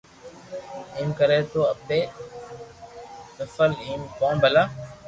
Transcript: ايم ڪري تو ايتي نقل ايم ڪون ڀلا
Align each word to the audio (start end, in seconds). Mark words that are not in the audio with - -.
ايم 0.97 1.09
ڪري 1.19 1.37
تو 1.51 1.59
ايتي 1.71 1.99
نقل 3.39 3.71
ايم 3.85 4.01
ڪون 4.17 4.33
ڀلا 4.43 4.63